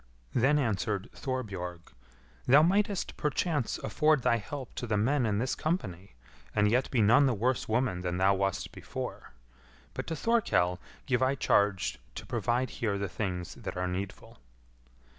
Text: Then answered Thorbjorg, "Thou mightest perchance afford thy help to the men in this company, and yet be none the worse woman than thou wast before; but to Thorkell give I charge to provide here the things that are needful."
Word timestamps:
Then 0.33 0.57
answered 0.57 1.11
Thorbjorg, 1.13 1.91
"Thou 2.47 2.63
mightest 2.63 3.17
perchance 3.17 3.77
afford 3.83 4.23
thy 4.23 4.37
help 4.37 4.73
to 4.73 4.87
the 4.87 4.97
men 4.97 5.27
in 5.27 5.37
this 5.37 5.53
company, 5.53 6.15
and 6.55 6.67
yet 6.71 6.89
be 6.89 7.03
none 7.03 7.27
the 7.27 7.35
worse 7.35 7.69
woman 7.69 8.01
than 8.01 8.17
thou 8.17 8.33
wast 8.33 8.71
before; 8.71 9.33
but 9.93 10.07
to 10.07 10.15
Thorkell 10.15 10.79
give 11.05 11.21
I 11.21 11.35
charge 11.35 11.99
to 12.15 12.25
provide 12.25 12.71
here 12.81 12.97
the 12.97 13.07
things 13.07 13.53
that 13.53 13.77
are 13.77 13.87
needful." 13.87 14.39